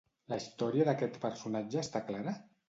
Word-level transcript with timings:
La 0.31 0.37
història 0.43 0.87
d'aquest 0.87 1.19
personatge 1.27 1.79
està 1.85 2.03
clara? 2.09 2.35